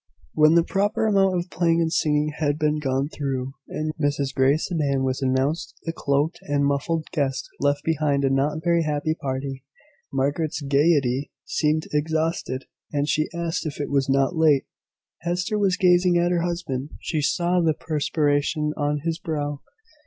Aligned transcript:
When 0.33 0.55
the 0.55 0.63
proper 0.63 1.05
amount 1.05 1.35
of 1.37 1.51
playing 1.51 1.79
and 1.79 1.93
singing 1.93 2.33
had 2.39 2.57
been 2.57 2.79
gone 2.79 3.07
through, 3.07 3.53
and 3.67 3.93
Mrs 4.01 4.33
Grey's 4.33 4.65
sedan 4.65 5.03
was 5.03 5.21
announced 5.21 5.75
the 5.83 5.93
cloaked 5.93 6.39
and 6.41 6.65
muffled 6.65 7.05
guest 7.11 7.47
left 7.59 7.83
behind 7.83 8.23
a 8.25 8.31
not 8.31 8.63
very 8.63 8.81
happy 8.81 9.13
party. 9.13 9.63
Margaret's 10.11 10.61
gaiety 10.61 11.31
seemed 11.45 11.85
exhausted, 11.93 12.65
and 12.91 13.07
she 13.07 13.29
asked 13.31 13.67
if 13.67 13.79
it 13.79 13.91
was 13.91 14.09
not 14.09 14.35
late. 14.35 14.65
Hester 15.19 15.59
was 15.59 15.77
gazing 15.77 16.17
at 16.17 16.31
her 16.31 16.41
husband. 16.41 16.89
She 16.99 17.21
saw 17.21 17.61
the 17.61 17.75
perspiration 17.75 18.73
on 18.75 19.01
his 19.03 19.19
brow. 19.19 19.61